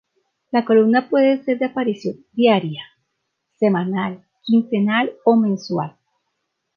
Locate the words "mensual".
5.35-5.95